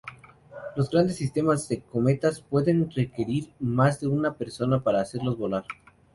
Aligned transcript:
Los 0.75 0.89
grandes 0.89 1.17
sistemas 1.17 1.69
de 1.69 1.81
cometas 1.81 2.41
pueden 2.41 2.89
requerir 2.89 3.53
más 3.59 3.99
de 3.99 4.07
una 4.07 4.33
persona 4.33 4.81
para 4.83 5.01
hacerlos 5.01 5.37
volar. 5.37 5.65